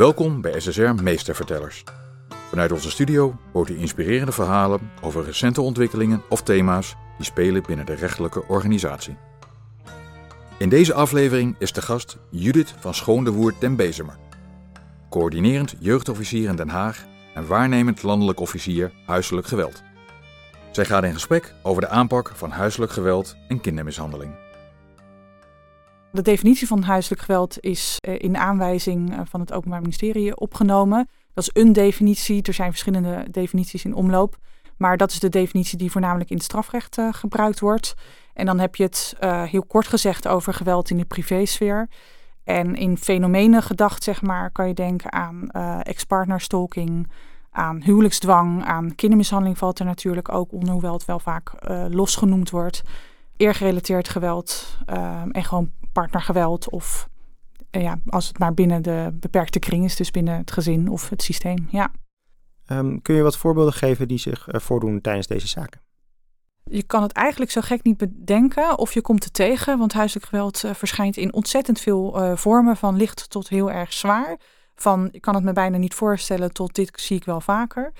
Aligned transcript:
Welkom 0.00 0.40
bij 0.40 0.60
SSR 0.60 1.02
Meestervertellers. 1.02 1.84
Vanuit 2.48 2.72
onze 2.72 2.90
studio 2.90 3.36
hoort 3.52 3.70
u 3.70 3.78
inspirerende 3.78 4.32
verhalen 4.32 4.90
over 5.02 5.24
recente 5.24 5.60
ontwikkelingen 5.60 6.22
of 6.28 6.42
thema's 6.42 6.96
die 7.16 7.26
spelen 7.26 7.62
binnen 7.62 7.86
de 7.86 7.94
rechtelijke 7.94 8.46
organisatie. 8.48 9.16
In 10.58 10.68
deze 10.68 10.94
aflevering 10.94 11.56
is 11.58 11.72
de 11.72 11.82
gast 11.82 12.18
Judith 12.30 12.74
van 12.78 12.94
Schoondewoer 12.94 13.54
den 13.58 13.76
Bezemer. 13.76 14.18
Coördinerend 15.10 15.74
jeugdofficier 15.78 16.48
in 16.48 16.56
Den 16.56 16.68
Haag 16.68 17.04
en 17.34 17.46
waarnemend 17.46 18.02
landelijk 18.02 18.40
officier 18.40 18.92
huiselijk 19.06 19.46
geweld. 19.46 19.82
Zij 20.70 20.84
gaat 20.84 21.04
in 21.04 21.14
gesprek 21.14 21.54
over 21.62 21.82
de 21.82 21.88
aanpak 21.88 22.32
van 22.34 22.50
huiselijk 22.50 22.92
geweld 22.92 23.36
en 23.48 23.60
kindermishandeling. 23.60 24.49
De 26.12 26.22
definitie 26.22 26.66
van 26.66 26.82
huiselijk 26.82 27.22
geweld 27.22 27.60
is 27.60 27.96
eh, 28.00 28.14
in 28.18 28.36
aanwijzing 28.36 29.12
eh, 29.12 29.20
van 29.24 29.40
het 29.40 29.52
Openbaar 29.52 29.80
Ministerie 29.80 30.36
opgenomen. 30.36 31.08
Dat 31.34 31.44
is 31.44 31.62
een 31.62 31.72
definitie. 31.72 32.42
Er 32.42 32.54
zijn 32.54 32.70
verschillende 32.70 33.26
definities 33.30 33.84
in 33.84 33.94
omloop. 33.94 34.36
Maar 34.76 34.96
dat 34.96 35.10
is 35.10 35.20
de 35.20 35.28
definitie 35.28 35.78
die 35.78 35.90
voornamelijk 35.90 36.30
in 36.30 36.36
het 36.36 36.44
strafrecht 36.44 36.98
uh, 36.98 37.08
gebruikt 37.12 37.60
wordt. 37.60 37.94
En 38.34 38.46
dan 38.46 38.58
heb 38.58 38.76
je 38.76 38.82
het 38.82 39.14
heel 39.20 39.62
kort 39.62 39.86
gezegd 39.86 40.28
over 40.28 40.54
geweld 40.54 40.90
in 40.90 40.96
de 40.96 41.04
privésfeer. 41.04 41.88
En 42.44 42.74
in 42.74 42.96
fenomenen 42.96 43.62
gedacht, 43.62 44.02
zeg 44.02 44.22
maar, 44.22 44.50
kan 44.50 44.68
je 44.68 44.74
denken 44.74 45.12
aan 45.12 45.48
uh, 45.52 45.78
ex-partnerstalking, 45.82 47.10
aan 47.50 47.82
huwelijksdwang, 47.82 48.64
aan 48.64 48.94
kindermishandeling 48.94 49.58
valt 49.58 49.78
er 49.78 49.84
natuurlijk 49.84 50.32
ook 50.32 50.52
onder, 50.52 50.72
hoewel 50.72 50.92
het 50.92 51.04
wel 51.04 51.18
vaak 51.18 51.52
losgenoemd 51.88 52.50
wordt. 52.50 52.82
Eergerelateerd 53.40 54.08
geweld 54.08 54.78
en 55.32 55.44
gewoon 55.44 55.72
partnergeweld 55.92 56.70
of 56.70 57.08
ja, 57.70 57.98
als 58.06 58.28
het 58.28 58.38
maar 58.38 58.54
binnen 58.54 58.82
de 58.82 59.10
beperkte 59.12 59.58
kring 59.58 59.84
is, 59.84 59.96
dus 59.96 60.10
binnen 60.10 60.36
het 60.36 60.52
gezin 60.52 60.88
of 60.88 61.08
het 61.08 61.22
systeem. 61.22 61.68
Ja. 61.70 61.90
Um, 62.66 63.02
kun 63.02 63.14
je 63.14 63.22
wat 63.22 63.36
voorbeelden 63.36 63.72
geven 63.72 64.08
die 64.08 64.18
zich 64.18 64.52
uh, 64.52 64.60
voordoen 64.60 65.00
tijdens 65.00 65.26
deze 65.26 65.48
zaken? 65.48 65.80
Je 66.64 66.82
kan 66.82 67.02
het 67.02 67.12
eigenlijk 67.12 67.50
zo 67.50 67.60
gek 67.60 67.82
niet 67.82 67.96
bedenken 67.96 68.78
of 68.78 68.92
je 68.92 69.00
komt 69.00 69.24
er 69.24 69.30
tegen, 69.30 69.78
want 69.78 69.92
huiselijk 69.92 70.26
geweld 70.26 70.64
uh, 70.64 70.74
verschijnt 70.74 71.16
in 71.16 71.32
ontzettend 71.32 71.80
veel 71.80 72.22
uh, 72.22 72.36
vormen, 72.36 72.76
van 72.76 72.96
licht 72.96 73.30
tot 73.30 73.48
heel 73.48 73.70
erg 73.70 73.92
zwaar. 73.92 74.38
Van 74.74 75.08
ik 75.12 75.20
kan 75.20 75.34
het 75.34 75.44
me 75.44 75.52
bijna 75.52 75.76
niet 75.76 75.94
voorstellen 75.94 76.52
tot 76.52 76.74
dit 76.74 76.92
zie 77.00 77.16
ik 77.16 77.24
wel 77.24 77.40
vaker. 77.40 77.92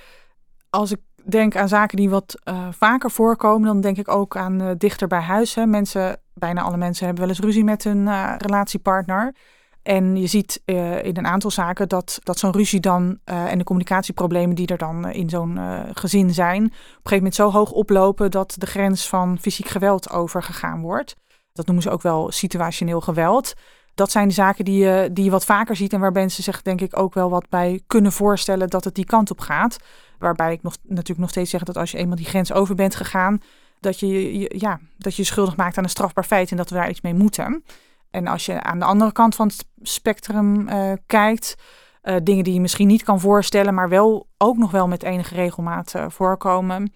Als 0.71 0.91
ik 0.91 1.01
denk 1.25 1.57
aan 1.57 1.69
zaken 1.69 1.97
die 1.97 2.11
wat 2.11 2.39
vaker 2.71 3.11
voorkomen, 3.11 3.67
dan 3.67 3.81
denk 3.81 3.97
ik 3.97 4.09
ook 4.09 4.37
aan 4.37 4.75
dichter 4.79 5.09
bij 5.09 5.21
huis. 5.21 5.55
Mensen, 5.55 6.21
bijna 6.35 6.63
alle 6.63 6.77
mensen 6.77 7.05
hebben 7.05 7.25
wel 7.25 7.33
eens 7.35 7.45
ruzie 7.45 7.65
met 7.65 7.85
hun 7.85 8.09
relatiepartner. 8.39 9.35
En 9.83 10.17
je 10.17 10.27
ziet 10.27 10.63
in 10.65 11.17
een 11.17 11.27
aantal 11.27 11.51
zaken 11.51 11.89
dat, 11.89 12.19
dat 12.23 12.39
zo'n 12.39 12.53
ruzie 12.53 12.81
dan 12.81 13.19
en 13.25 13.59
de 13.59 13.65
communicatieproblemen 13.65 14.57
die 14.57 14.67
er 14.67 14.79
dan 14.79 15.11
in 15.11 15.29
zo'n 15.29 15.59
gezin 15.95 16.35
zijn, 16.35 16.65
op 16.65 16.71
een 16.71 16.81
gegeven 16.93 17.17
moment 17.17 17.35
zo 17.35 17.51
hoog 17.51 17.71
oplopen 17.71 18.31
dat 18.31 18.55
de 18.59 18.67
grens 18.67 19.09
van 19.09 19.39
fysiek 19.41 19.69
geweld 19.69 20.11
overgegaan 20.11 20.81
wordt. 20.81 21.17
Dat 21.53 21.67
noemen 21.67 21.85
ze 21.85 21.91
ook 21.91 22.03
wel 22.03 22.31
situationeel 22.31 23.01
geweld. 23.01 23.55
Dat 23.95 24.11
zijn 24.11 24.29
de 24.29 24.35
zaken 24.35 24.65
die 24.65 24.85
je, 24.85 25.11
die 25.13 25.25
je 25.25 25.31
wat 25.31 25.45
vaker 25.45 25.77
ziet 25.77 25.93
en 25.93 26.01
waar 26.01 26.13
mensen 26.13 26.43
zich 26.43 26.63
denk 26.63 26.81
ik 26.81 26.99
ook 26.99 27.15
wel 27.15 27.31
wat 27.31 27.49
bij 27.49 27.81
kunnen 27.87 28.13
voorstellen 28.13 28.69
dat 28.69 28.85
het 28.85 28.95
die 28.95 29.05
kant 29.05 29.31
op 29.31 29.41
gaat. 29.41 29.77
Waarbij 30.19 30.53
ik 30.53 30.63
nog, 30.63 30.77
natuurlijk 30.83 31.19
nog 31.19 31.31
steeds 31.31 31.51
zeg 31.51 31.63
dat 31.63 31.77
als 31.77 31.91
je 31.91 31.99
eenmaal 31.99 32.17
die 32.17 32.27
grens 32.27 32.53
over 32.53 32.75
bent 32.75 32.95
gegaan, 32.95 33.41
dat 33.81 34.01
je 34.01 34.39
je, 34.39 34.55
ja, 34.59 34.81
dat 34.99 35.17
je, 35.17 35.25
schuldig 35.25 35.57
maakt 35.57 35.79
aan 35.79 35.85
een 35.85 35.91
strafbaar 35.91 36.25
feit 36.25 36.51
en 36.51 36.57
dat 36.57 36.71
we 36.71 36.77
daar 36.77 36.91
iets 36.91 37.01
mee 37.01 37.15
moeten. 37.15 37.65
En 38.11 38.27
als 38.27 38.47
je 38.47 38.63
aan 38.63 38.79
de 38.79 38.85
andere 38.85 39.13
kant 39.13 39.35
van 39.35 39.47
het 39.47 39.67
spectrum 39.83 40.69
uh, 40.69 40.93
kijkt, 41.07 41.55
uh, 42.03 42.17
dingen 42.23 42.45
die 42.45 42.55
je 42.55 42.61
misschien 42.61 42.87
niet 42.87 43.03
kan 43.03 43.21
voorstellen, 43.21 43.75
maar 43.75 43.89
wel 43.89 44.29
ook 44.39 44.57
nog 44.57 44.71
wel 44.71 44.89
met 44.89 45.03
enige 45.03 45.35
regelmaat 45.35 45.95
uh, 45.97 46.05
voorkomen. 46.09 46.93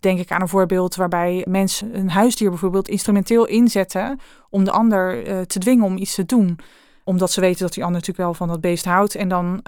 Denk 0.00 0.18
ik 0.18 0.30
aan 0.30 0.40
een 0.40 0.48
voorbeeld 0.48 0.94
waarbij 0.94 1.44
mensen 1.48 1.98
een 1.98 2.10
huisdier 2.10 2.50
bijvoorbeeld 2.50 2.88
instrumenteel 2.88 3.46
inzetten 3.46 4.20
om 4.50 4.64
de 4.64 4.70
ander 4.70 5.22
te 5.46 5.58
dwingen 5.58 5.84
om 5.84 5.96
iets 5.96 6.14
te 6.14 6.24
doen 6.24 6.58
omdat 7.04 7.30
ze 7.30 7.40
weten 7.40 7.60
dat 7.60 7.72
die 7.72 7.84
ander 7.84 8.00
natuurlijk 8.00 8.26
wel 8.28 8.34
van 8.34 8.48
dat 8.48 8.60
beest 8.60 8.84
houdt. 8.84 9.14
En 9.14 9.28
dan 9.28 9.60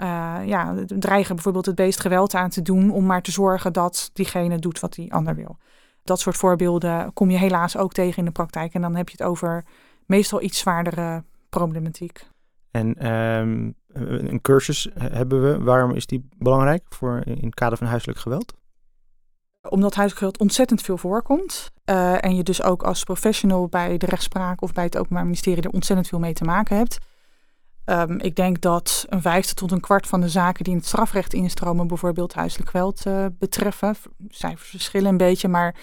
ja, 0.45 0.75
dreigen 0.85 1.35
bijvoorbeeld 1.35 1.65
het 1.65 1.75
beest 1.75 1.99
geweld 1.99 2.33
aan 2.33 2.49
te 2.49 2.61
doen 2.61 2.91
om 2.91 3.05
maar 3.05 3.21
te 3.21 3.31
zorgen 3.31 3.73
dat 3.73 4.09
diegene 4.13 4.59
doet 4.59 4.79
wat 4.79 4.93
die 4.93 5.13
ander 5.13 5.35
wil. 5.35 5.57
Dat 6.03 6.19
soort 6.19 6.37
voorbeelden 6.37 7.13
kom 7.13 7.29
je 7.29 7.37
helaas 7.37 7.77
ook 7.77 7.91
tegen 7.93 8.17
in 8.17 8.25
de 8.25 8.31
praktijk. 8.31 8.73
En 8.73 8.81
dan 8.81 8.95
heb 8.95 9.09
je 9.09 9.15
het 9.17 9.27
over 9.27 9.65
meestal 10.05 10.41
iets 10.41 10.59
zwaardere 10.59 11.23
problematiek. 11.49 12.27
En 12.71 13.13
um, 13.13 13.75
een 13.87 14.41
cursus 14.41 14.89
hebben 14.93 15.41
we. 15.41 15.63
Waarom 15.63 15.91
is 15.91 16.05
die 16.05 16.27
belangrijk 16.37 16.83
voor 16.89 17.21
in 17.25 17.45
het 17.45 17.55
kader 17.55 17.77
van 17.77 17.87
huiselijk 17.87 18.19
geweld? 18.19 18.53
Omdat 19.61 19.95
huiselijk 19.95 20.17
geweld 20.17 20.39
ontzettend 20.39 20.81
veel 20.81 20.97
voorkomt. 20.97 21.71
Uh, 21.85 22.23
en 22.23 22.35
je 22.35 22.43
dus 22.43 22.61
ook 22.61 22.83
als 22.83 23.03
professional 23.03 23.67
bij 23.67 23.97
de 23.97 24.05
rechtspraak 24.05 24.61
of 24.61 24.73
bij 24.73 24.83
het 24.83 24.97
Openbaar 24.97 25.23
Ministerie 25.23 25.63
er 25.63 25.69
ontzettend 25.69 26.07
veel 26.07 26.19
mee 26.19 26.33
te 26.33 26.43
maken 26.43 26.77
hebt. 26.77 26.97
Um, 27.85 28.19
ik 28.19 28.35
denk 28.35 28.61
dat 28.61 29.05
een 29.09 29.21
vijfde 29.21 29.53
tot 29.53 29.71
een 29.71 29.79
kwart 29.79 30.07
van 30.07 30.21
de 30.21 30.29
zaken 30.29 30.63
die 30.63 30.73
in 30.73 30.79
het 30.79 30.87
strafrecht 30.87 31.33
instromen, 31.33 31.87
bijvoorbeeld 31.87 32.33
huiselijk 32.33 32.69
geweld 32.69 33.05
uh, 33.05 33.25
betreffen. 33.39 33.95
Cijfers 34.27 34.69
verschillen 34.69 35.09
een 35.09 35.17
beetje, 35.17 35.47
maar 35.47 35.75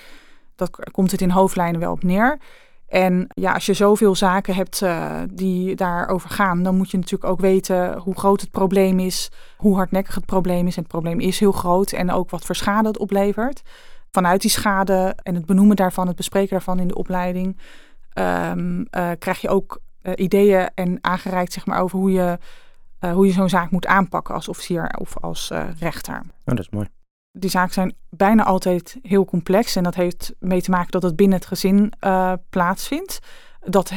dat 0.55 0.91
komt 0.91 1.11
het 1.11 1.21
in 1.21 1.31
hoofdlijnen 1.31 1.81
wel 1.81 1.93
op 1.93 2.03
neer. 2.03 2.39
En 2.87 3.27
ja, 3.35 3.53
als 3.53 3.67
je 3.67 3.75
zoveel 3.75 4.15
zaken 4.15 4.55
hebt 4.55 4.81
uh, 4.81 5.21
die 5.31 5.75
daarover 5.75 6.31
gaan, 6.31 6.63
dan 6.63 6.77
moet 6.77 6.91
je 6.91 6.97
natuurlijk 6.97 7.31
ook 7.31 7.41
weten 7.41 7.99
hoe 7.99 8.15
groot 8.15 8.41
het 8.41 8.51
probleem 8.51 8.99
is, 8.99 9.31
hoe 9.57 9.77
hardnekkig 9.77 10.15
het 10.15 10.27
probleem 10.27 10.67
is. 10.67 10.77
En 10.77 10.83
het 10.83 10.91
probleem 10.91 11.21
is 11.21 11.39
heel 11.39 11.53
groot 11.53 11.93
en 11.93 12.11
ook 12.11 12.31
wat 12.31 12.45
voor 12.45 12.55
schade 12.55 12.89
het 12.89 12.99
oplevert. 12.99 13.63
Vanuit 14.11 14.41
die 14.41 14.51
schade 14.51 15.17
en 15.23 15.35
het 15.35 15.47
benoemen 15.47 15.77
daarvan, 15.77 16.07
het 16.07 16.17
bespreken 16.17 16.51
daarvan 16.51 16.79
in 16.79 16.89
de 16.89 16.95
opleiding, 16.95 17.59
um, 18.15 18.79
uh, 18.79 19.11
krijg 19.19 19.41
je 19.41 19.49
ook 19.49 19.81
uh, 20.03 20.13
ideeën 20.17 20.71
en 20.75 20.99
aangereikt 21.01 21.53
zeg 21.53 21.67
maar, 21.67 21.81
over 21.81 21.99
hoe 21.99 22.13
je, 22.13 22.39
hoe 23.01 23.27
je 23.27 23.33
zo'n 23.33 23.49
zaak 23.49 23.71
moet 23.71 23.87
aanpakken 23.87 24.35
als 24.35 24.49
officier 24.49 24.95
of 24.99 25.19
als 25.19 25.53
rechter. 25.79 26.15
Oh, 26.15 26.25
dat 26.45 26.59
is 26.59 26.71
mooi 26.71 26.89
die 27.39 27.51
zaken 27.51 27.73
zijn 27.73 27.95
bijna 28.11 28.45
altijd 28.45 28.99
heel 29.03 29.25
complex. 29.25 29.77
En 29.77 29.83
dat 29.83 29.95
heeft 29.95 30.35
mee 30.39 30.63
te 30.63 30.71
maken 30.71 30.91
dat 30.91 31.03
het 31.03 31.17
binnen 31.17 31.39
het 31.39 31.47
gezin 31.47 31.93
uh, 32.01 32.33
plaatsvindt. 32.51 33.19
Dat 33.61 33.93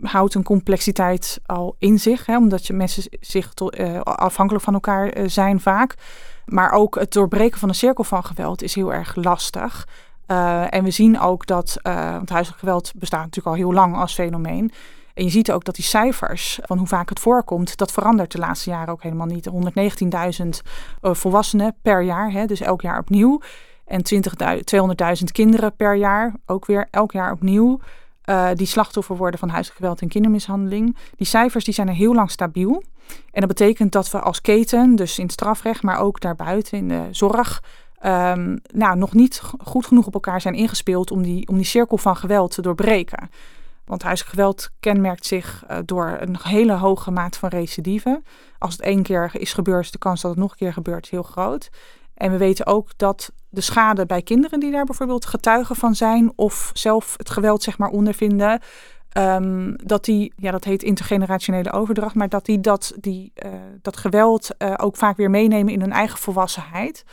houdt 0.00 0.34
een 0.34 0.42
complexiteit 0.42 1.40
al 1.46 1.76
in 1.78 1.98
zich, 1.98 2.26
hè, 2.26 2.36
omdat 2.36 2.66
je 2.66 2.72
mensen 2.72 3.02
zich 3.20 3.52
uh, 3.78 4.00
afhankelijk 4.00 4.64
van 4.64 4.74
elkaar 4.74 5.18
uh, 5.18 5.28
zijn 5.28 5.60
vaak. 5.60 5.94
Maar 6.44 6.70
ook 6.70 6.94
het 6.94 7.12
doorbreken 7.12 7.58
van 7.58 7.68
een 7.68 7.74
cirkel 7.74 8.04
van 8.04 8.24
geweld 8.24 8.62
is 8.62 8.74
heel 8.74 8.92
erg 8.92 9.14
lastig. 9.14 9.88
en 10.70 10.84
we 10.84 10.90
zien 10.90 11.20
ook 11.20 11.46
dat, 11.46 11.78
want 11.82 12.28
huiselijk 12.30 12.60
geweld 12.60 12.92
bestaat 12.96 13.24
natuurlijk 13.24 13.56
al 13.56 13.62
heel 13.62 13.72
lang 13.72 13.96
als 13.96 14.14
fenomeen. 14.14 14.72
En 15.16 15.24
je 15.24 15.30
ziet 15.30 15.52
ook 15.52 15.64
dat 15.64 15.74
die 15.74 15.84
cijfers 15.84 16.58
van 16.62 16.78
hoe 16.78 16.86
vaak 16.86 17.08
het 17.08 17.20
voorkomt, 17.20 17.76
dat 17.76 17.92
verandert 17.92 18.32
de 18.32 18.38
laatste 18.38 18.70
jaren 18.70 18.92
ook 18.92 19.02
helemaal 19.02 19.26
niet. 19.26 19.50
119.000 20.42 20.46
uh, 21.02 21.14
volwassenen 21.14 21.76
per 21.82 22.02
jaar, 22.02 22.30
hè, 22.30 22.46
dus 22.46 22.60
elk 22.60 22.82
jaar 22.82 22.98
opnieuw. 22.98 23.40
En 23.84 24.02
200.000 25.18 25.24
kinderen 25.32 25.76
per 25.76 25.94
jaar, 25.94 26.34
ook 26.46 26.66
weer 26.66 26.88
elk 26.90 27.12
jaar 27.12 27.32
opnieuw. 27.32 27.80
Uh, 28.24 28.48
die 28.54 28.66
slachtoffer 28.66 29.16
worden 29.16 29.40
van 29.40 29.48
huiselijk 29.48 29.80
geweld 29.80 30.00
en 30.00 30.08
kindermishandeling. 30.08 30.96
Die 31.16 31.26
cijfers 31.26 31.64
die 31.64 31.74
zijn 31.74 31.88
er 31.88 31.94
heel 31.94 32.14
lang 32.14 32.30
stabiel. 32.30 32.82
En 33.30 33.40
dat 33.40 33.48
betekent 33.48 33.92
dat 33.92 34.10
we 34.10 34.20
als 34.20 34.40
keten, 34.40 34.96
dus 34.96 35.18
in 35.18 35.24
het 35.24 35.32
strafrecht, 35.32 35.82
maar 35.82 35.98
ook 35.98 36.20
daarbuiten 36.20 36.78
in 36.78 36.88
de 36.88 37.02
zorg, 37.10 37.62
um, 38.04 38.60
nou, 38.72 38.96
nog 38.96 39.14
niet 39.14 39.42
goed 39.64 39.86
genoeg 39.86 40.06
op 40.06 40.14
elkaar 40.14 40.40
zijn 40.40 40.54
ingespeeld 40.54 41.10
om 41.10 41.22
die, 41.22 41.48
om 41.48 41.56
die 41.56 41.64
cirkel 41.64 41.98
van 41.98 42.16
geweld 42.16 42.50
te 42.50 42.62
doorbreken. 42.62 43.30
Want 43.86 44.02
huiselijk 44.02 44.34
geweld 44.34 44.70
kenmerkt 44.80 45.26
zich 45.26 45.64
uh, 45.70 45.78
door 45.84 46.16
een 46.20 46.36
hele 46.42 46.72
hoge 46.72 47.10
mate 47.10 47.38
van 47.38 47.48
recidive. 47.48 48.22
Als 48.58 48.72
het 48.72 48.82
één 48.82 49.02
keer 49.02 49.30
is 49.32 49.52
gebeurd, 49.52 49.84
is 49.84 49.90
de 49.90 49.98
kans 49.98 50.20
dat 50.20 50.30
het 50.30 50.40
nog 50.40 50.50
een 50.50 50.56
keer 50.56 50.72
gebeurt 50.72 51.08
heel 51.08 51.22
groot. 51.22 51.68
En 52.14 52.30
we 52.30 52.36
weten 52.36 52.66
ook 52.66 52.90
dat 52.96 53.32
de 53.48 53.60
schade 53.60 54.06
bij 54.06 54.22
kinderen 54.22 54.60
die 54.60 54.72
daar 54.72 54.84
bijvoorbeeld 54.84 55.26
getuigen 55.26 55.76
van 55.76 55.94
zijn 55.94 56.32
of 56.36 56.70
zelf 56.72 57.14
het 57.16 57.30
geweld 57.30 57.62
zeg 57.62 57.78
maar 57.78 57.88
ondervinden, 57.88 58.60
um, 59.12 59.76
dat 59.84 60.04
die, 60.04 60.32
ja 60.36 60.50
dat 60.50 60.64
heet 60.64 60.82
intergenerationele 60.82 61.72
overdracht, 61.72 62.14
maar 62.14 62.28
dat 62.28 62.44
die 62.44 62.60
dat, 62.60 62.92
die, 63.00 63.32
uh, 63.44 63.52
dat 63.82 63.96
geweld 63.96 64.48
uh, 64.58 64.74
ook 64.76 64.96
vaak 64.96 65.16
weer 65.16 65.30
meenemen 65.30 65.72
in 65.72 65.80
hun 65.80 65.92
eigen 65.92 66.18
volwassenheid, 66.18 67.04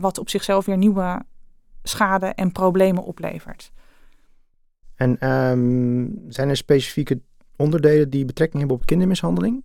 wat 0.00 0.18
op 0.18 0.30
zichzelf 0.30 0.64
weer 0.64 0.76
nieuwe 0.76 1.22
schade 1.82 2.26
en 2.26 2.52
problemen 2.52 3.02
oplevert. 3.02 3.72
En 4.96 5.30
um, 5.30 6.24
zijn 6.28 6.48
er 6.48 6.56
specifieke 6.56 7.20
onderdelen 7.56 8.10
die 8.10 8.24
betrekking 8.24 8.58
hebben 8.58 8.78
op 8.80 8.86
kindermishandeling? 8.86 9.64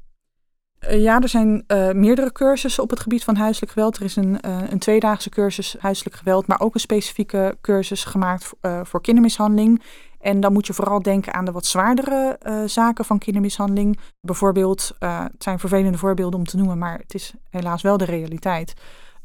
Uh, 0.84 1.02
ja, 1.02 1.22
er 1.22 1.30
zijn 1.30 1.64
uh, 1.68 1.92
meerdere 1.92 2.32
cursussen 2.32 2.84
op 2.84 2.90
het 2.90 3.00
gebied 3.00 3.24
van 3.24 3.36
huiselijk 3.36 3.72
geweld. 3.72 3.98
Er 3.98 4.04
is 4.04 4.16
een, 4.16 4.38
uh, 4.46 4.62
een 4.70 4.80
tweedaagse 4.80 5.30
cursus 5.30 5.76
huiselijk 5.80 6.16
geweld, 6.16 6.48
maar 6.48 6.60
ook 6.60 6.74
een 6.74 6.80
specifieke 6.80 7.58
cursus 7.62 8.04
gemaakt 8.04 8.52
voor 8.84 9.02
kindermishandeling. 9.02 9.84
En 10.20 10.40
dan 10.40 10.54
moet 10.54 10.68
je 10.68 10.74
vooral 10.74 11.02
denken 11.02 11.34
aan 11.34 11.46
de 11.46 11.52
wat 11.52 11.66
zwaardere 11.66 12.38
zaken 12.66 13.06
van 13.06 13.18
kindermishandeling. 13.18 14.00
Bijvoorbeeld, 14.22 14.96
het 15.00 15.44
zijn 15.44 15.60
vervelende 15.60 15.98
voorbeelden 15.98 16.40
om 16.40 16.46
te 16.46 16.58
noemen, 16.58 16.78
maar 16.78 16.98
het 16.98 17.14
is 17.14 17.34
helaas 17.50 17.82
wel 17.82 17.98
de 17.98 18.06
realiteit. 18.06 18.74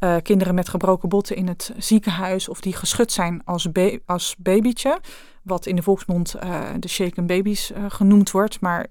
Uh, 0.01 0.17
kinderen 0.23 0.55
met 0.55 0.69
gebroken 0.69 1.09
botten 1.09 1.37
in 1.37 1.49
het 1.49 1.73
ziekenhuis 1.77 2.49
of 2.49 2.61
die 2.61 2.77
geschud 2.77 3.13
zijn 3.13 3.43
als, 3.45 3.69
als 4.07 4.37
babytje. 4.39 4.99
Wat 5.43 5.67
in 5.67 5.77
de 5.77 5.83
volksmond 5.83 6.37
de 6.79 6.89
shaken 6.89 7.27
babies 7.27 7.73
genoemd 7.89 8.31
wordt. 8.31 8.61
Maar 8.61 8.87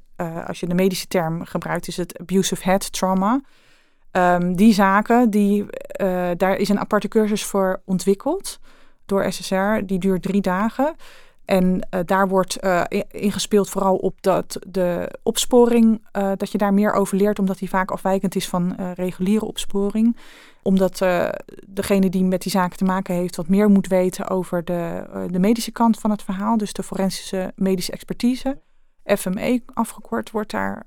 als 0.47 0.59
je 0.59 0.67
de 0.67 0.73
medische 0.73 1.07
term 1.07 1.45
gebruikt, 1.45 1.87
is 1.87 1.97
het 1.97 2.19
abusive 2.19 2.63
head 2.63 2.91
trauma. 2.91 3.41
Um, 4.11 4.55
die 4.55 4.73
zaken, 4.73 5.29
die, 5.29 5.65
daar 6.37 6.55
is 6.55 6.69
een 6.69 6.79
aparte 6.79 7.07
cursus 7.07 7.45
voor 7.45 7.81
ontwikkeld 7.85 8.59
door 9.05 9.31
SSR. 9.31 9.85
Die 9.85 9.99
duurt 9.99 10.21
drie 10.21 10.41
dagen. 10.41 10.95
En 11.45 11.87
uh, 11.91 11.99
daar 12.05 12.27
wordt 12.27 12.63
uh, 12.63 12.83
ingespeeld 13.11 13.69
vooral 13.69 13.95
op 13.95 14.21
dat 14.21 14.57
de 14.67 15.19
opsporing, 15.23 16.05
uh, 16.17 16.31
dat 16.37 16.51
je 16.51 16.57
daar 16.57 16.73
meer 16.73 16.93
over 16.93 17.17
leert, 17.17 17.39
omdat 17.39 17.57
die 17.57 17.69
vaak 17.69 17.91
afwijkend 17.91 18.35
is 18.35 18.49
van 18.49 18.75
reguliere 18.95 19.45
opsporing. 19.45 20.17
Omdat 20.61 20.97
degene 21.67 22.09
die 22.09 22.23
met 22.23 22.41
die 22.41 22.51
zaken 22.51 22.77
te 22.77 22.83
maken 22.83 23.15
heeft 23.15 23.35
wat 23.35 23.47
meer 23.47 23.69
moet 23.69 23.87
weten 23.87 24.29
over 24.29 24.65
de, 24.65 25.03
de 25.31 25.39
medische 25.39 25.71
kant 25.71 25.99
van 25.99 26.11
het 26.11 26.23
verhaal, 26.23 26.57
dus 26.57 26.73
de 26.73 26.83
forensische 26.83 27.51
medische 27.55 27.91
expertise. 27.91 28.61
FME 29.05 29.61
afgekort 29.73 30.31
wordt 30.31 30.51
daar 30.51 30.85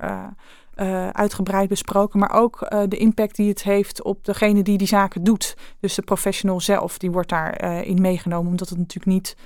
uitgebreid 1.12 1.68
besproken, 1.68 2.18
maar 2.18 2.32
ook 2.32 2.68
de 2.88 2.96
impact 2.96 3.36
die 3.36 3.48
het 3.48 3.62
heeft 3.62 4.02
op 4.02 4.24
degene 4.24 4.62
die 4.62 4.78
die 4.78 4.86
zaken 4.86 5.24
doet. 5.24 5.56
Dus 5.80 5.94
de 5.94 6.02
professional 6.02 6.60
zelf, 6.60 6.98
die 6.98 7.10
wordt 7.10 7.28
daarin 7.28 8.00
meegenomen, 8.00 8.50
omdat 8.50 8.68
het 8.68 8.78
natuurlijk 8.78 9.06
niet 9.06 9.36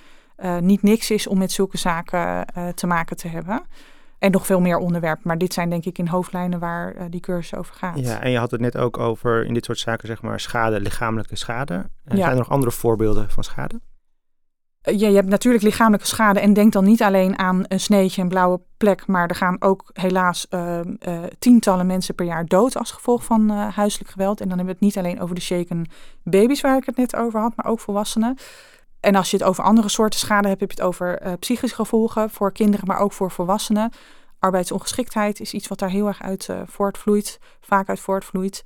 uh, 0.42 0.58
niet 0.58 0.82
niks 0.82 1.10
is 1.10 1.26
om 1.26 1.38
met 1.38 1.52
zulke 1.52 1.78
zaken 1.78 2.18
uh, 2.56 2.68
te 2.68 2.86
maken 2.86 3.16
te 3.16 3.28
hebben. 3.28 3.62
En 4.18 4.30
nog 4.30 4.46
veel 4.46 4.60
meer 4.60 4.78
onderwerpen. 4.78 5.22
Maar 5.26 5.38
dit 5.38 5.52
zijn 5.52 5.70
denk 5.70 5.84
ik 5.84 5.98
in 5.98 6.06
hoofdlijnen 6.06 6.58
waar 6.58 6.96
uh, 6.96 7.02
die 7.10 7.20
cursus 7.20 7.58
over 7.58 7.74
gaat. 7.74 7.98
Ja, 7.98 8.20
en 8.20 8.30
je 8.30 8.38
had 8.38 8.50
het 8.50 8.60
net 8.60 8.76
ook 8.76 8.98
over 8.98 9.44
in 9.44 9.54
dit 9.54 9.64
soort 9.64 9.78
zaken, 9.78 10.06
zeg 10.06 10.22
maar, 10.22 10.40
schade, 10.40 10.80
lichamelijke 10.80 11.36
schade. 11.36 11.74
Ja. 12.04 12.16
Zijn 12.16 12.30
er 12.30 12.36
nog 12.36 12.50
andere 12.50 12.72
voorbeelden 12.72 13.30
van 13.30 13.44
schade? 13.44 13.80
Ja, 14.82 15.08
je 15.08 15.14
hebt 15.14 15.28
natuurlijk 15.28 15.64
lichamelijke 15.64 16.06
schade 16.06 16.40
en 16.40 16.52
denk 16.52 16.72
dan 16.72 16.84
niet 16.84 17.02
alleen 17.02 17.38
aan 17.38 17.64
een 17.68 17.80
sneetje, 17.80 18.22
een 18.22 18.28
blauwe 18.28 18.60
plek, 18.76 19.06
maar 19.06 19.28
er 19.28 19.34
gaan 19.34 19.56
ook 19.58 19.90
helaas 19.92 20.46
uh, 20.50 20.80
uh, 20.80 21.22
tientallen 21.38 21.86
mensen 21.86 22.14
per 22.14 22.26
jaar 22.26 22.46
dood 22.46 22.76
als 22.76 22.90
gevolg 22.90 23.24
van 23.24 23.50
uh, 23.50 23.68
huiselijk 23.68 24.10
geweld. 24.10 24.40
En 24.40 24.48
dan 24.48 24.58
hebben 24.58 24.76
we 24.76 24.84
het 24.84 24.94
niet 24.94 25.04
alleen 25.04 25.20
over 25.20 25.34
de 25.34 25.40
shaken 25.40 25.90
baby's 26.22 26.60
waar 26.60 26.76
ik 26.76 26.86
het 26.86 26.96
net 26.96 27.16
over 27.16 27.40
had, 27.40 27.56
maar 27.56 27.66
ook 27.66 27.80
volwassenen. 27.80 28.36
En 29.00 29.14
als 29.14 29.30
je 29.30 29.36
het 29.36 29.46
over 29.46 29.64
andere 29.64 29.88
soorten 29.88 30.18
schade 30.18 30.48
hebt, 30.48 30.60
heb 30.60 30.70
je 30.70 30.76
het 30.76 30.86
over 30.86 31.26
uh, 31.26 31.32
psychische 31.38 31.76
gevolgen 31.76 32.30
voor 32.30 32.52
kinderen, 32.52 32.86
maar 32.86 32.98
ook 32.98 33.12
voor 33.12 33.30
volwassenen. 33.30 33.92
Arbeidsongeschiktheid 34.38 35.40
is 35.40 35.52
iets 35.52 35.68
wat 35.68 35.78
daar 35.78 35.90
heel 35.90 36.06
erg 36.06 36.22
uit 36.22 36.48
uh, 36.50 36.60
voortvloeit, 36.66 37.38
vaak 37.60 37.88
uit 37.88 38.00
voortvloeit. 38.00 38.62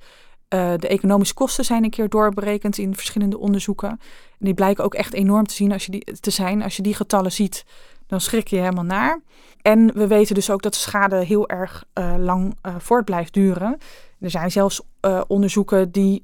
Uh, 0.49 0.73
de 0.77 0.87
economische 0.87 1.33
kosten 1.33 1.65
zijn 1.65 1.83
een 1.83 1.89
keer 1.89 2.09
doorberekend 2.09 2.77
in 2.77 2.95
verschillende 2.95 3.37
onderzoeken. 3.37 3.89
En 3.89 4.45
die 4.45 4.53
blijken 4.53 4.83
ook 4.83 4.93
echt 4.93 5.13
enorm 5.13 5.45
te, 5.45 5.53
zien 5.53 5.71
als 5.71 5.85
je 5.85 5.91
die, 5.91 6.19
te 6.19 6.31
zijn. 6.31 6.63
Als 6.63 6.75
je 6.75 6.81
die 6.81 6.95
getallen 6.95 7.31
ziet, 7.31 7.65
dan 8.07 8.21
schrik 8.21 8.47
je 8.47 8.57
helemaal 8.57 8.83
naar. 8.83 9.21
En 9.61 9.93
we 9.93 10.07
weten 10.07 10.35
dus 10.35 10.49
ook 10.49 10.61
dat 10.61 10.73
de 10.73 10.79
schade 10.79 11.15
heel 11.15 11.49
erg 11.49 11.83
lang 12.17 12.57
voort 12.77 13.05
blijft 13.05 13.33
duren. 13.33 13.77
Er 14.19 14.29
zijn 14.29 14.51
zelfs 14.51 14.81
onderzoeken 15.27 15.91
die 15.91 16.23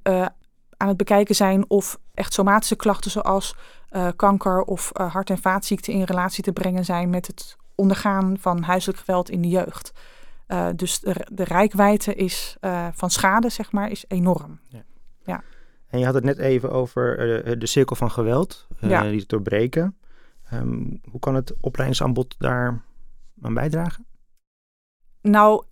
aan 0.77 0.87
het 0.87 0.97
bekijken 0.97 1.35
zijn 1.35 1.69
of 1.69 1.97
echt 2.13 2.33
somatische 2.33 2.75
klachten 2.75 3.11
zoals 3.11 3.55
uh, 3.91 4.07
kanker 4.15 4.61
of 4.61 4.91
uh, 4.93 5.13
hart- 5.13 5.29
en 5.29 5.37
vaatziekten 5.37 5.93
in 5.93 6.03
relatie 6.03 6.43
te 6.43 6.51
brengen 6.51 6.85
zijn 6.85 7.09
met 7.09 7.27
het 7.27 7.57
ondergaan 7.75 8.37
van 8.39 8.61
huiselijk 8.61 8.99
geweld 8.99 9.29
in 9.29 9.41
de 9.41 9.47
jeugd. 9.47 9.91
Uh, 10.47 10.67
dus 10.75 10.99
de, 10.99 11.27
de 11.31 11.43
rijkwijde 11.43 12.15
is, 12.15 12.57
van 12.93 13.09
schade, 13.09 13.49
zeg 13.49 13.71
maar, 13.71 13.91
is 13.91 14.05
enorm. 14.07 14.59
Ja. 14.67 14.83
ja. 15.25 15.43
En 15.87 15.99
je 15.99 16.05
had 16.05 16.13
het 16.13 16.23
net 16.23 16.37
even 16.37 16.71
over 16.71 17.17
de 17.59 17.65
cirkel 17.67 17.95
van 17.95 18.11
geweld, 18.11 18.67
ja. 18.79 19.01
die 19.01 19.19
te 19.19 19.27
doorbreken. 19.27 19.97
Um, 20.53 21.01
hoe 21.09 21.19
kan 21.19 21.35
het 21.35 21.53
opleidingsaanbod 21.59 22.35
daar 22.37 22.83
aan 23.41 23.53
bijdragen? 23.53 24.05
Nou, 25.21 25.63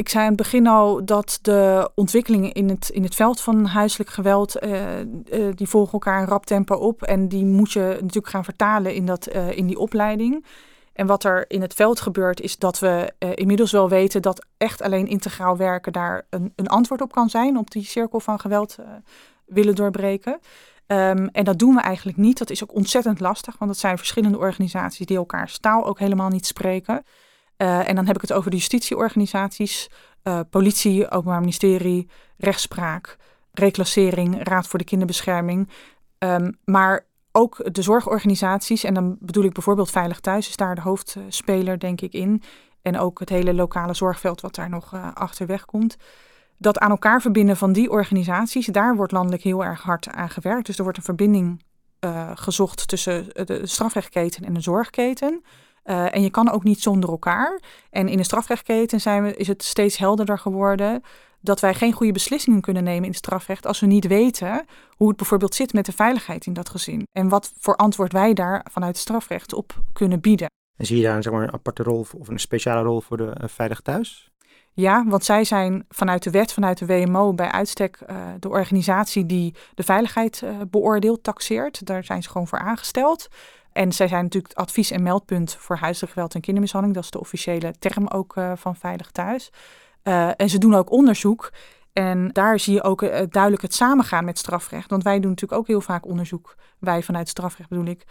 ik 0.00 0.08
zei 0.08 0.22
aan 0.22 0.28
het 0.28 0.42
begin 0.42 0.66
al 0.66 1.04
dat 1.04 1.38
de 1.42 1.90
ontwikkelingen 1.94 2.52
in 2.52 2.68
het, 2.68 2.88
in 2.88 3.02
het 3.02 3.14
veld 3.14 3.40
van 3.40 3.64
huiselijk 3.64 4.10
geweld, 4.10 4.64
uh, 4.64 5.00
uh, 5.00 5.06
die 5.54 5.68
volgen 5.68 5.92
elkaar 5.92 6.20
in 6.22 6.28
rap 6.28 6.46
tempo 6.46 6.74
op. 6.74 7.02
En 7.02 7.28
die 7.28 7.44
moet 7.44 7.72
je 7.72 7.98
natuurlijk 8.00 8.28
gaan 8.28 8.44
vertalen 8.44 8.94
in, 8.94 9.06
dat, 9.06 9.34
uh, 9.34 9.50
in 9.56 9.66
die 9.66 9.78
opleiding. 9.78 10.44
En 10.92 11.06
wat 11.06 11.24
er 11.24 11.50
in 11.50 11.60
het 11.60 11.74
veld 11.74 12.00
gebeurt, 12.00 12.40
is 12.40 12.58
dat 12.58 12.78
we 12.78 13.12
inmiddels 13.34 13.72
wel 13.72 13.88
weten 13.88 14.22
dat 14.22 14.46
echt 14.56 14.82
alleen 14.82 15.06
integraal 15.06 15.56
werken 15.56 15.92
daar 15.92 16.26
een, 16.30 16.52
een 16.56 16.68
antwoord 16.68 17.00
op 17.00 17.12
kan 17.12 17.28
zijn, 17.28 17.58
op 17.58 17.70
die 17.70 17.84
cirkel 17.84 18.20
van 18.20 18.40
geweld 18.40 18.76
willen 19.44 19.74
doorbreken. 19.74 20.32
Um, 20.86 21.28
en 21.28 21.44
dat 21.44 21.58
doen 21.58 21.74
we 21.74 21.80
eigenlijk 21.80 22.18
niet. 22.18 22.38
Dat 22.38 22.50
is 22.50 22.62
ook 22.62 22.74
ontzettend 22.74 23.20
lastig, 23.20 23.58
want 23.58 23.70
het 23.70 23.80
zijn 23.80 23.98
verschillende 23.98 24.38
organisaties 24.38 25.06
die 25.06 25.16
elkaar 25.16 25.56
taal 25.60 25.86
ook 25.86 25.98
helemaal 25.98 26.28
niet 26.28 26.46
spreken. 26.46 27.04
Uh, 27.62 27.88
en 27.88 27.94
dan 27.94 28.06
heb 28.06 28.16
ik 28.16 28.20
het 28.20 28.32
over 28.32 28.50
de 28.50 28.56
justitieorganisaties, 28.56 29.90
uh, 30.24 30.40
politie, 30.50 31.10
openbaar 31.10 31.40
ministerie, 31.40 32.08
rechtspraak, 32.36 33.16
reclassering, 33.52 34.42
Raad 34.42 34.66
voor 34.66 34.78
de 34.78 34.84
Kinderbescherming. 34.84 35.68
Um, 36.18 36.58
maar 36.64 37.06
ook 37.32 37.74
de 37.74 37.82
zorgorganisaties, 37.82 38.84
en 38.84 38.94
dan 38.94 39.16
bedoel 39.20 39.44
ik 39.44 39.52
bijvoorbeeld 39.52 39.90
Veilig 39.90 40.20
Thuis, 40.20 40.48
is 40.48 40.56
daar 40.56 40.74
de 40.74 40.80
hoofdspeler, 40.80 41.78
denk 41.78 42.00
ik, 42.00 42.12
in. 42.12 42.42
En 42.82 42.98
ook 42.98 43.18
het 43.20 43.28
hele 43.28 43.54
lokale 43.54 43.94
zorgveld 43.94 44.40
wat 44.40 44.54
daar 44.54 44.70
nog 44.70 44.94
uh, 44.94 45.14
achterweg 45.14 45.64
komt. 45.64 45.96
Dat 46.58 46.78
aan 46.78 46.90
elkaar 46.90 47.20
verbinden 47.20 47.56
van 47.56 47.72
die 47.72 47.90
organisaties, 47.90 48.66
daar 48.66 48.96
wordt 48.96 49.12
landelijk 49.12 49.42
heel 49.42 49.64
erg 49.64 49.82
hard 49.82 50.08
aan 50.08 50.30
gewerkt. 50.30 50.66
Dus 50.66 50.76
er 50.76 50.82
wordt 50.82 50.98
een 50.98 51.04
verbinding 51.04 51.62
gezocht 52.34 52.88
tussen 52.88 53.46
de 53.46 53.66
strafrechtketen 53.66 54.44
en 54.44 54.54
de 54.54 54.60
zorgketen. 54.60 55.42
Uh, 55.84 56.14
en 56.14 56.22
je 56.22 56.30
kan 56.30 56.50
ook 56.50 56.64
niet 56.64 56.80
zonder 56.80 57.10
elkaar. 57.10 57.60
En 57.90 58.08
in 58.08 58.16
de 58.16 58.22
strafrechtketen 58.22 59.00
zijn 59.00 59.22
we, 59.22 59.36
is 59.36 59.46
het 59.46 59.62
steeds 59.62 59.96
helderder 59.96 60.38
geworden 60.38 61.02
dat 61.40 61.60
wij 61.60 61.74
geen 61.74 61.92
goede 61.92 62.12
beslissingen 62.12 62.60
kunnen 62.60 62.84
nemen 62.84 63.02
in 63.02 63.08
het 63.08 63.18
strafrecht 63.18 63.66
als 63.66 63.80
we 63.80 63.86
niet 63.86 64.06
weten 64.06 64.64
hoe 64.96 65.08
het 65.08 65.16
bijvoorbeeld 65.16 65.54
zit 65.54 65.72
met 65.72 65.86
de 65.86 65.92
veiligheid 65.92 66.46
in 66.46 66.52
dat 66.52 66.68
gezin. 66.68 67.06
En 67.12 67.28
wat 67.28 67.52
voor 67.58 67.76
antwoord 67.76 68.12
wij 68.12 68.34
daar 68.34 68.66
vanuit 68.70 68.96
strafrecht 68.96 69.52
op 69.52 69.82
kunnen 69.92 70.20
bieden. 70.20 70.48
En 70.76 70.86
zie 70.86 70.96
je 70.96 71.02
daar 71.02 71.22
zeg 71.22 71.32
maar, 71.32 71.42
een 71.42 71.52
aparte 71.52 71.82
rol 71.82 72.06
of 72.18 72.28
een 72.28 72.40
speciale 72.40 72.82
rol 72.82 73.00
voor 73.00 73.16
de 73.16 73.36
uh, 73.40 73.48
Veilig 73.48 73.80
Thuis? 73.80 74.29
Ja, 74.80 75.04
want 75.06 75.24
zij 75.24 75.44
zijn 75.44 75.84
vanuit 75.88 76.22
de 76.22 76.30
wet, 76.30 76.52
vanuit 76.52 76.78
de 76.78 76.86
WMO, 76.86 77.32
bij 77.32 77.50
uitstek 77.50 77.98
uh, 78.10 78.16
de 78.38 78.48
organisatie 78.48 79.26
die 79.26 79.54
de 79.74 79.82
veiligheid 79.82 80.40
uh, 80.44 80.50
beoordeelt, 80.70 81.22
taxeert. 81.22 81.86
Daar 81.86 82.04
zijn 82.04 82.22
ze 82.22 82.30
gewoon 82.30 82.48
voor 82.48 82.58
aangesteld. 82.58 83.28
En 83.72 83.92
zij 83.92 84.08
zijn 84.08 84.22
natuurlijk 84.22 84.54
advies- 84.54 84.90
en 84.90 85.02
meldpunt 85.02 85.56
voor 85.58 85.76
huiselijk 85.76 86.12
geweld 86.12 86.34
en 86.34 86.40
kindermishandeling. 86.40 86.96
Dat 86.96 87.04
is 87.04 87.10
de 87.10 87.20
officiële 87.20 87.74
term 87.78 88.06
ook 88.06 88.36
uh, 88.36 88.52
van 88.56 88.76
Veilig 88.76 89.10
Thuis. 89.10 89.50
En 90.36 90.48
ze 90.48 90.58
doen 90.58 90.74
ook 90.74 90.90
onderzoek. 90.90 91.50
En 91.92 92.28
daar 92.28 92.58
zie 92.58 92.74
je 92.74 92.82
ook 92.82 93.02
uh, 93.02 93.18
duidelijk 93.28 93.62
het 93.62 93.74
samengaan 93.74 94.24
met 94.24 94.38
strafrecht. 94.38 94.90
Want 94.90 95.02
wij 95.02 95.20
doen 95.20 95.30
natuurlijk 95.30 95.60
ook 95.60 95.66
heel 95.66 95.80
vaak 95.80 96.06
onderzoek. 96.06 96.54
Wij 96.78 97.02
vanuit 97.02 97.28
strafrecht 97.28 97.68
bedoel 97.68 97.84
ik. 97.84 98.04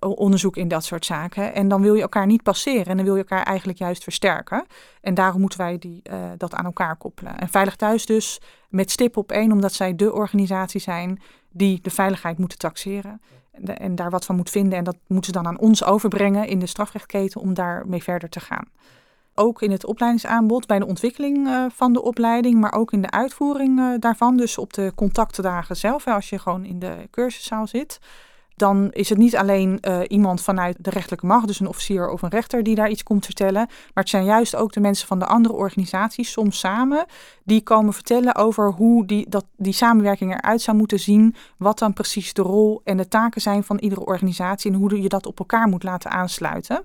onderzoek 0.00 0.56
in 0.56 0.68
dat 0.68 0.84
soort 0.84 1.04
zaken. 1.04 1.54
En 1.54 1.68
dan 1.68 1.82
wil 1.82 1.94
je 1.94 2.02
elkaar 2.02 2.26
niet 2.26 2.42
passeren. 2.42 2.86
En 2.86 2.96
dan 2.96 3.04
wil 3.04 3.14
je 3.14 3.20
elkaar 3.20 3.42
eigenlijk 3.42 3.78
juist 3.78 4.02
versterken. 4.02 4.66
En 5.00 5.14
daarom 5.14 5.40
moeten 5.40 5.58
wij 5.58 5.78
die, 5.78 6.02
dat 6.36 6.54
aan 6.54 6.64
elkaar 6.64 6.96
koppelen. 6.96 7.38
En 7.38 7.48
Veilig 7.48 7.76
Thuis 7.76 8.06
dus 8.06 8.40
met 8.68 8.90
stip 8.90 9.16
op 9.16 9.32
één. 9.32 9.52
Omdat 9.52 9.72
zij 9.72 9.96
de 9.96 10.12
organisatie 10.12 10.80
zijn 10.80 11.22
die 11.50 11.80
de 11.82 11.90
veiligheid 11.90 12.38
moeten 12.38 12.58
taxeren 12.58 13.20
en 13.64 13.94
daar 13.94 14.10
wat 14.10 14.24
van 14.24 14.36
moet 14.36 14.50
vinden. 14.50 14.78
En 14.78 14.84
dat 14.84 14.96
moeten 15.06 15.32
ze 15.32 15.42
dan 15.42 15.46
aan 15.46 15.58
ons 15.58 15.84
overbrengen 15.84 16.46
in 16.46 16.58
de 16.58 16.66
strafrechtketen 16.66 17.40
om 17.40 17.54
daarmee 17.54 18.02
verder 18.02 18.28
te 18.28 18.40
gaan. 18.40 18.68
Ook 19.34 19.62
in 19.62 19.70
het 19.70 19.86
opleidingsaanbod, 19.86 20.66
bij 20.66 20.78
de 20.78 20.86
ontwikkeling 20.86 21.46
uh, 21.46 21.64
van 21.72 21.92
de 21.92 22.02
opleiding, 22.02 22.60
maar 22.60 22.72
ook 22.72 22.92
in 22.92 23.02
de 23.02 23.10
uitvoering 23.10 23.78
uh, 23.78 23.94
daarvan. 23.98 24.36
Dus 24.36 24.58
op 24.58 24.72
de 24.72 24.92
contactdagen 24.94 25.76
zelf, 25.76 26.06
als 26.06 26.28
je 26.28 26.38
gewoon 26.38 26.64
in 26.64 26.78
de 26.78 27.08
cursuszaal 27.10 27.66
zit 27.66 28.00
dan 28.60 28.88
is 28.92 29.08
het 29.08 29.18
niet 29.18 29.36
alleen 29.36 29.78
uh, 29.82 30.00
iemand 30.08 30.40
vanuit 30.40 30.76
de 30.78 30.90
rechterlijke 30.90 31.26
macht, 31.26 31.46
dus 31.46 31.60
een 31.60 31.68
officier 31.68 32.08
of 32.08 32.22
een 32.22 32.28
rechter, 32.28 32.62
die 32.62 32.74
daar 32.74 32.90
iets 32.90 33.02
komt 33.02 33.24
vertellen. 33.24 33.66
Maar 33.66 34.04
het 34.04 34.08
zijn 34.08 34.24
juist 34.24 34.56
ook 34.56 34.72
de 34.72 34.80
mensen 34.80 35.06
van 35.06 35.18
de 35.18 35.26
andere 35.26 35.54
organisaties, 35.54 36.30
soms 36.30 36.58
samen, 36.58 37.04
die 37.44 37.62
komen 37.62 37.92
vertellen 37.92 38.34
over 38.34 38.72
hoe 38.72 39.06
die, 39.06 39.28
dat, 39.28 39.44
die 39.56 39.72
samenwerking 39.72 40.32
eruit 40.32 40.60
zou 40.60 40.76
moeten 40.76 41.00
zien. 41.00 41.34
Wat 41.56 41.78
dan 41.78 41.92
precies 41.92 42.32
de 42.32 42.42
rol 42.42 42.80
en 42.84 42.96
de 42.96 43.08
taken 43.08 43.40
zijn 43.40 43.64
van 43.64 43.78
iedere 43.78 44.04
organisatie 44.04 44.72
en 44.72 44.78
hoe 44.78 45.02
je 45.02 45.08
dat 45.08 45.26
op 45.26 45.38
elkaar 45.38 45.68
moet 45.68 45.82
laten 45.82 46.10
aansluiten. 46.10 46.82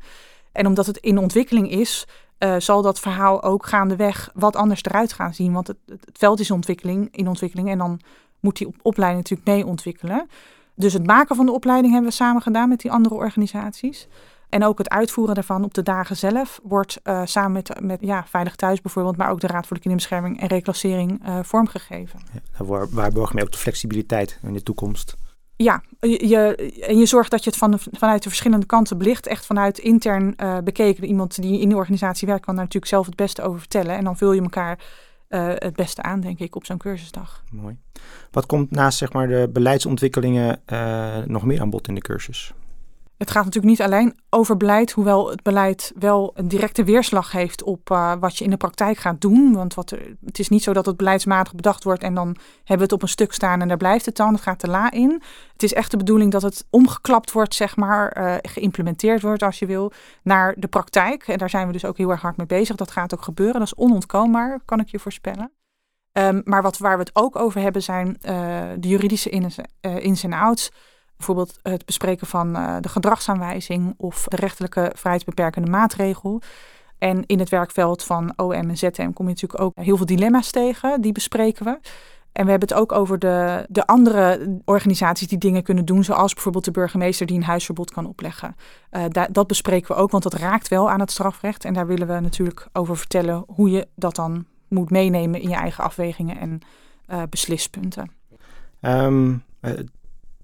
En 0.51 0.67
omdat 0.67 0.85
het 0.85 0.97
in 0.97 1.17
ontwikkeling 1.17 1.71
is, 1.71 2.07
uh, 2.39 2.55
zal 2.57 2.81
dat 2.81 2.99
verhaal 2.99 3.43
ook 3.43 3.65
gaandeweg 3.65 4.29
wat 4.33 4.55
anders 4.55 4.83
eruit 4.83 5.13
gaan 5.13 5.33
zien. 5.33 5.53
Want 5.53 5.67
het, 5.67 5.77
het 5.85 6.09
veld 6.13 6.39
is 6.39 6.51
ontwikkeling, 6.51 7.07
in 7.11 7.27
ontwikkeling 7.27 7.69
en 7.69 7.77
dan 7.77 7.99
moet 8.39 8.57
die 8.57 8.75
opleiding 8.81 9.23
natuurlijk 9.23 9.49
mee 9.49 9.65
ontwikkelen. 9.65 10.27
Dus 10.75 10.93
het 10.93 11.05
maken 11.05 11.35
van 11.35 11.45
de 11.45 11.51
opleiding 11.51 11.93
hebben 11.93 12.09
we 12.09 12.15
samen 12.15 12.41
gedaan 12.41 12.69
met 12.69 12.79
die 12.79 12.91
andere 12.91 13.15
organisaties. 13.15 14.07
En 14.49 14.63
ook 14.63 14.77
het 14.77 14.89
uitvoeren 14.89 15.35
daarvan 15.35 15.63
op 15.63 15.73
de 15.73 15.83
dagen 15.83 16.17
zelf 16.17 16.59
wordt 16.63 17.01
samen 17.23 17.51
met, 17.51 17.81
met 17.81 17.97
ja, 18.01 18.25
Veilig 18.27 18.55
Thuis 18.55 18.81
bijvoorbeeld, 18.81 19.17
maar 19.17 19.29
ook 19.29 19.39
de 19.39 19.47
Raad 19.47 19.67
voor 19.67 19.75
de 19.75 19.81
Kinderbescherming 19.81 20.41
en 20.41 20.47
Reclassering 20.47 21.21
vormgegeven. 21.41 22.19
Ja, 22.33 22.65
waar, 22.65 22.87
waarborg 22.89 23.33
je 23.33 23.41
ook 23.41 23.51
de 23.51 23.57
flexibiliteit 23.57 24.39
in 24.43 24.53
de 24.53 24.63
toekomst? 24.63 25.15
Ja, 25.57 25.83
je, 25.99 26.55
en 26.87 26.97
je 26.97 27.05
zorgt 27.05 27.31
dat 27.31 27.43
je 27.43 27.49
het 27.49 27.59
van, 27.59 27.79
vanuit 27.91 28.23
de 28.23 28.29
verschillende 28.29 28.65
kanten 28.65 28.97
belicht. 28.97 29.27
Echt 29.27 29.45
vanuit 29.45 29.77
intern 29.77 30.33
uh, 30.37 30.57
bekeken. 30.63 31.05
Iemand 31.05 31.41
die 31.41 31.59
in 31.59 31.69
de 31.69 31.75
organisatie 31.75 32.27
werkt 32.27 32.45
kan 32.45 32.55
daar 32.55 32.63
natuurlijk 32.63 32.91
zelf 32.91 33.05
het 33.05 33.15
beste 33.15 33.41
over 33.41 33.59
vertellen. 33.59 33.95
En 33.95 34.03
dan 34.03 34.17
vul 34.17 34.33
je 34.33 34.41
elkaar 34.41 34.79
uh, 35.29 35.47
het 35.55 35.75
beste 35.75 36.01
aan, 36.01 36.19
denk 36.19 36.39
ik, 36.39 36.55
op 36.55 36.65
zo'n 36.65 36.77
cursusdag. 36.77 37.43
Mooi. 37.51 37.77
Wat 38.31 38.45
komt 38.45 38.71
naast 38.71 38.97
zeg 38.97 39.13
maar, 39.13 39.27
de 39.27 39.49
beleidsontwikkelingen 39.53 40.61
uh, 40.67 41.17
nog 41.25 41.43
meer 41.43 41.61
aan 41.61 41.69
bod 41.69 41.87
in 41.87 41.95
de 41.95 42.01
cursus? 42.01 42.53
Het 43.17 43.31
gaat 43.31 43.45
natuurlijk 43.45 43.71
niet 43.71 43.87
alleen 43.87 44.19
over 44.29 44.57
beleid, 44.57 44.91
hoewel 44.91 45.29
het 45.29 45.43
beleid 45.43 45.91
wel 45.95 46.31
een 46.33 46.47
directe 46.47 46.83
weerslag 46.83 47.31
heeft 47.31 47.63
op 47.63 47.89
uh, 47.89 48.13
wat 48.19 48.37
je 48.37 48.43
in 48.43 48.49
de 48.49 48.57
praktijk 48.57 48.97
gaat 48.97 49.21
doen. 49.21 49.53
Want 49.53 49.73
wat 49.73 49.91
er, 49.91 50.15
het 50.25 50.39
is 50.39 50.49
niet 50.49 50.63
zo 50.63 50.73
dat 50.73 50.85
het 50.85 50.97
beleidsmatig 50.97 51.55
bedacht 51.55 51.83
wordt 51.83 52.03
en 52.03 52.13
dan 52.13 52.27
hebben 52.57 52.77
we 52.77 52.83
het 52.83 52.91
op 52.91 53.01
een 53.01 53.07
stuk 53.07 53.33
staan 53.33 53.61
en 53.61 53.67
daar 53.67 53.77
blijft 53.77 54.05
het 54.05 54.15
dan. 54.15 54.33
Het 54.33 54.41
gaat 54.41 54.59
te 54.59 54.67
la 54.67 54.91
in. 54.91 55.21
Het 55.51 55.63
is 55.63 55.73
echt 55.73 55.91
de 55.91 55.97
bedoeling 55.97 56.31
dat 56.31 56.41
het 56.41 56.65
omgeklapt 56.69 57.31
wordt, 57.31 57.55
zeg 57.55 57.75
maar, 57.75 58.17
uh, 58.17 58.35
geïmplementeerd 58.41 59.21
wordt 59.21 59.43
als 59.43 59.59
je 59.59 59.65
wil, 59.65 59.91
naar 60.23 60.55
de 60.57 60.67
praktijk. 60.67 61.27
En 61.27 61.37
daar 61.37 61.49
zijn 61.49 61.67
we 61.67 61.73
dus 61.73 61.85
ook 61.85 61.97
heel 61.97 62.09
erg 62.09 62.21
hard 62.21 62.37
mee 62.37 62.47
bezig. 62.47 62.75
Dat 62.75 62.91
gaat 62.91 63.13
ook 63.13 63.21
gebeuren. 63.21 63.59
Dat 63.59 63.67
is 63.67 63.75
onontkoombaar, 63.75 64.59
kan 64.65 64.79
ik 64.79 64.87
je 64.87 64.99
voorspellen. 64.99 65.51
Um, 66.11 66.41
maar 66.43 66.61
wat, 66.61 66.77
waar 66.77 66.97
we 66.97 67.03
het 67.03 67.15
ook 67.15 67.35
over 67.35 67.61
hebben 67.61 67.83
zijn 67.83 68.07
uh, 68.07 68.31
de 68.77 68.87
juridische 68.87 69.29
ins 69.79 70.23
en 70.23 70.33
outs. 70.33 70.71
Bijvoorbeeld 71.17 71.59
het 71.61 71.85
bespreken 71.85 72.27
van 72.27 72.57
uh, 72.57 72.75
de 72.81 72.89
gedragsaanwijzing 72.89 73.93
of 73.97 74.23
de 74.27 74.35
rechterlijke 74.35 74.91
vrijheidsbeperkende 74.95 75.69
maatregel. 75.69 76.41
En 76.97 77.25
in 77.25 77.39
het 77.39 77.49
werkveld 77.49 78.03
van 78.03 78.33
OM 78.35 78.51
en 78.51 78.77
ZM 78.77 79.11
kom 79.11 79.25
je 79.27 79.33
natuurlijk 79.33 79.61
ook 79.61 79.73
heel 79.75 79.97
veel 79.97 80.05
dilemma's 80.05 80.51
tegen. 80.51 81.01
Die 81.01 81.11
bespreken 81.11 81.65
we. 81.65 81.79
En 82.31 82.43
we 82.43 82.49
hebben 82.49 82.69
het 82.69 82.77
ook 82.77 82.91
over 82.91 83.19
de, 83.19 83.65
de 83.69 83.85
andere 83.87 84.59
organisaties 84.65 85.27
die 85.27 85.37
dingen 85.37 85.63
kunnen 85.63 85.85
doen, 85.85 86.03
zoals 86.03 86.33
bijvoorbeeld 86.33 86.65
de 86.65 86.71
burgemeester 86.71 87.25
die 87.25 87.35
een 87.35 87.43
huisverbod 87.43 87.91
kan 87.91 88.05
opleggen. 88.05 88.55
Da 89.09 89.27
dat 89.31 89.47
bespreken 89.47 89.95
we 89.95 90.01
ook, 90.01 90.11
want 90.11 90.23
dat 90.23 90.33
raakt 90.33 90.67
wel 90.67 90.89
aan 90.89 90.99
het 90.99 91.11
strafrecht. 91.11 91.65
En 91.65 91.73
daar 91.73 91.87
willen 91.87 92.07
we 92.07 92.19
natuurlijk 92.19 92.67
over 92.73 92.97
vertellen 92.97 93.43
hoe 93.47 93.69
je 93.69 93.87
dat 93.95 94.15
dan 94.15 94.45
moet 94.67 94.89
meenemen 94.89 95.41
in 95.41 95.49
je 95.49 95.55
eigen 95.55 95.83
afwegingen 95.83 96.37
en 96.39 96.59
uh, 97.07 97.21
beslispunten. 97.29 98.11
Um, 98.81 99.43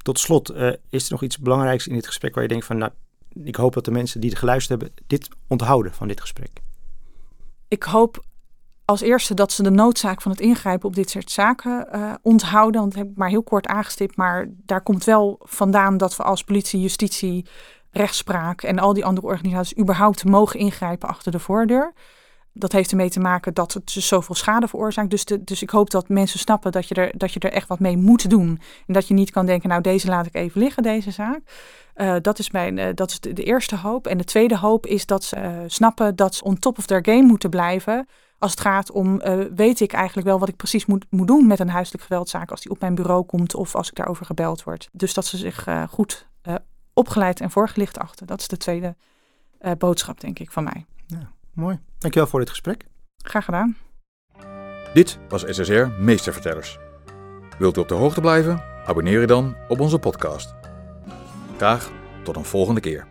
tot 0.02 0.20
slot, 0.20 0.52
uh, 0.52 0.74
is 0.90 1.06
er 1.06 1.12
nog 1.12 1.24
iets 1.24 1.38
belangrijks 1.38 1.88
in 1.88 1.94
dit 1.94 2.08
gesprek 2.08 2.34
waar 2.34 2.44
je 2.44 2.50
denkt 2.50 2.66
van, 2.66 2.78
nou, 2.78 2.92
ik 3.44 3.56
hoop 3.56 3.74
dat 3.74 3.86
de 3.86 3.92
mensen 3.92 4.22
die 4.22 4.30
het 4.30 4.40
geluisterd 4.40 4.82
hebben 4.82 5.04
dit 5.08 5.30
onthouden 5.48 5.94
van 5.94 6.08
dit 6.08 6.22
gesprek? 6.22 6.62
Ik 7.68 7.84
hoop 7.84 8.24
als 8.86 9.02
eerste 9.02 9.34
dat 9.34 9.52
ze 9.52 9.64
de 9.64 9.70
noodzaak 9.70 10.22
van 10.22 10.32
het 10.32 10.40
ingrijpen 10.40 10.88
op 10.88 10.96
dit 10.96 11.10
soort 11.10 11.32
zaken 11.32 11.88
uh, 11.96 12.14
onthouden. 12.22 12.82
Want 12.82 12.94
dat 12.94 13.04
heb 13.04 13.12
ik 13.12 13.18
maar 13.18 13.30
heel 13.30 13.44
kort 13.44 13.68
aangestipt. 13.68 14.16
Maar 14.16 14.48
daar 14.66 14.82
komt 14.82 15.04
wel 15.04 15.40
vandaan 15.40 15.98
dat 15.98 16.16
we 16.16 16.24
als 16.24 16.44
politie, 16.44 16.82
justitie, 16.82 17.46
rechtspraak 17.92 18.62
en 18.62 18.80
al 18.80 18.94
die 18.94 19.06
andere 19.06 19.28
organisaties 19.28 19.78
überhaupt 19.78 20.26
mogen 20.26 20.60
ingrijpen 20.60 21.10
achter 21.10 21.32
de 21.32 21.40
voordeur 21.40 21.94
dat 22.54 22.72
heeft 22.72 22.92
ermee 22.92 23.10
te 23.10 23.20
maken 23.20 23.54
dat 23.54 23.74
het 23.74 23.94
dus 23.94 24.08
zoveel 24.08 24.36
schade 24.36 24.68
veroorzaakt. 24.68 25.10
Dus, 25.10 25.26
dus 25.26 25.62
ik 25.62 25.70
hoop 25.70 25.90
dat 25.90 26.10
mensen 26.10 26.40
snappen 26.40 26.72
dat 26.72 26.88
je, 26.88 26.96
er, 26.96 27.18
dat 27.18 27.34
je 27.34 27.40
er 27.40 27.52
echt 27.52 27.68
wat 27.68 27.80
mee 27.80 27.98
moet 27.98 28.30
doen. 28.30 28.60
En 28.88 28.94
dat 28.94 29.08
je 29.08 29.14
niet 29.14 29.32
kan 29.32 29.46
denken, 29.46 29.70
nou 29.70 29.82
deze 29.82 30.08
laat 30.08 30.26
ik 30.26 30.36
even 30.36 30.62
liggen, 30.62 30.84
deze 30.84 31.12
zaak. 31.12 31.42
Uh, 31.96 32.16
dat 32.22 32.40
is, 32.40 32.52
mijn, 32.52 32.78
uh, 32.78 32.88
dat 32.96 33.12
is 33.12 33.20
de, 33.20 33.44
eerste 33.44 33.76
hoop. 33.76 34.08
En 34.08 34.18
de 34.18 34.24
tweede 34.24 34.58
hoop 34.58 34.86
is 34.86 35.06
dat 35.06 35.24
ze 35.24 35.38
uh, 35.38 35.52
snappen 35.68 36.16
dat 36.16 36.36
ze 36.36 36.44
on 36.44 36.60
top 36.60 36.78
of 36.78 36.86
their 36.86 37.06
game 37.06 37.22
moeten 37.22 37.50
blijven. 37.50 38.08
Als 38.40 38.52
het 38.52 38.60
gaat 38.60 38.92
om, 38.92 39.22
weet 39.56 39.80
ik 39.80 39.94
eigenlijk 39.94 40.28
wel 40.28 40.40
wat 40.40 40.48
ik 40.48 40.56
precies 40.56 40.86
moet, 40.86 41.06
moet 41.10 41.28
doen 41.28 41.48
met 41.48 41.60
een 41.60 41.70
huiselijk 41.70 42.04
geweldzaak. 42.04 42.52
Als 42.52 42.62
die 42.62 42.72
op 42.72 42.80
mijn 42.80 42.96
bureau 42.96 43.24
komt 43.24 43.56
of 43.56 43.76
als 43.76 43.90
ik 43.90 43.96
daarover 43.96 44.26
gebeld 44.26 44.64
word. 44.64 44.90
Dus 44.92 45.14
dat 45.14 45.26
ze 45.26 45.38
zich 45.38 45.68
goed 45.90 46.28
opgeleid 46.94 47.40
en 47.40 47.52
voorgelicht 47.52 47.98
achter. 48.00 48.26
Dat 48.26 48.40
is 48.40 48.48
de 48.48 48.58
tweede 48.58 48.96
boodschap, 49.78 50.20
denk 50.20 50.40
ik, 50.40 50.52
van 50.52 50.64
mij. 50.64 50.86
Mooi. 51.54 51.80
Dankjewel 51.98 52.30
voor 52.30 52.40
dit 52.40 52.50
gesprek. 52.50 52.86
Graag 53.18 53.46
gedaan. 53.46 53.78
Dit 54.94 55.20
was 55.30 55.44
SSR 55.48 55.88
Meestervertellers. 56.00 56.78
Wilt 57.60 57.78
u 57.78 57.80
op 57.80 57.88
de 57.88 57.94
hoogte 57.94 58.22
blijven? 58.22 58.64
Abonneer 58.86 59.20
je 59.20 59.28
dan 59.28 59.56
op 59.68 59.80
onze 59.80 60.00
podcast. 60.00 60.54
Graag 61.58 61.92
tot 62.24 62.36
een 62.36 62.46
volgende 62.46 62.82
keer. 62.82 63.08